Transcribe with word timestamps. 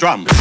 roll 0.00 0.37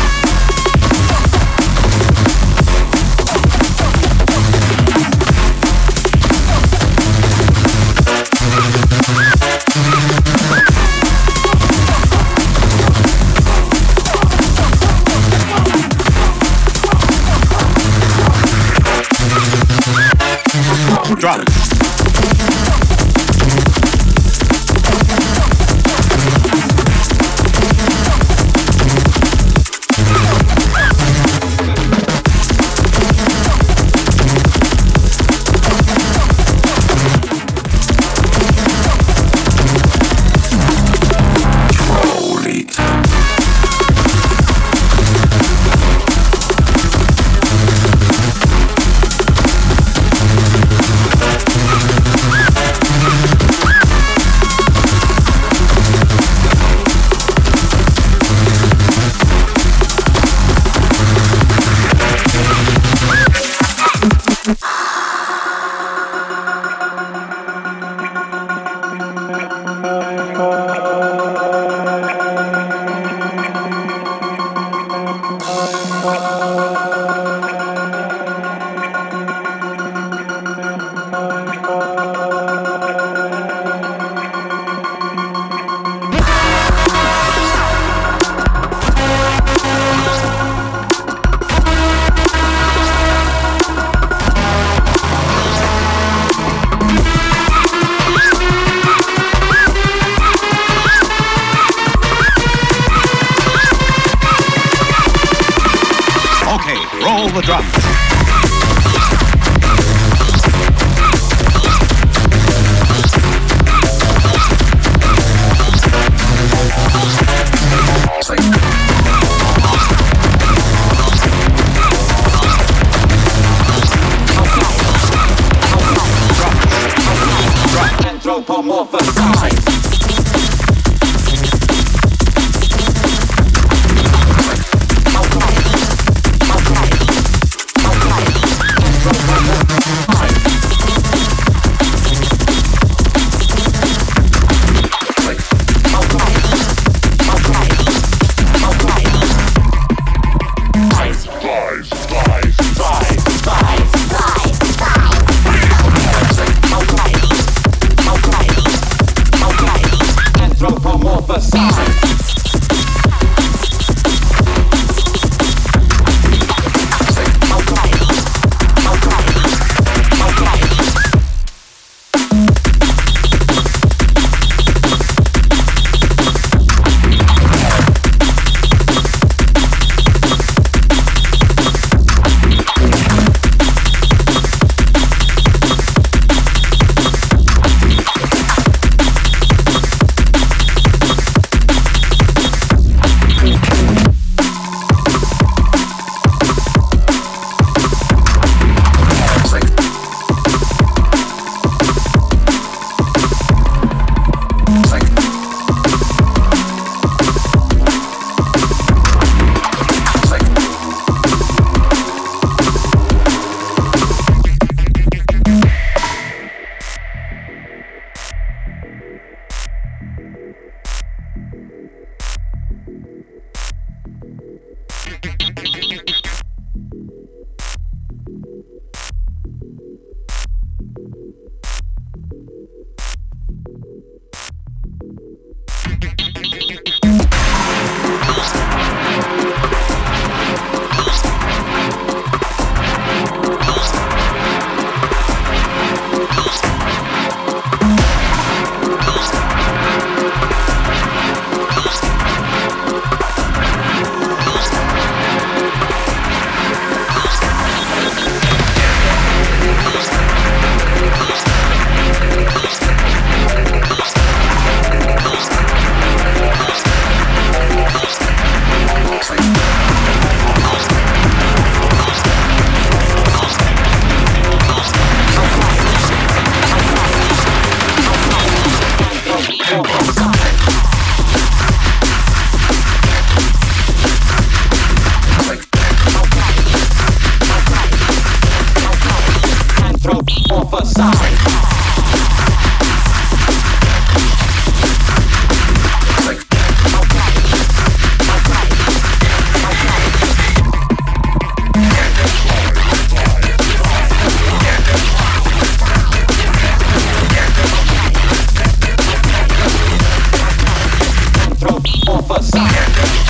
side. 312.44 313.27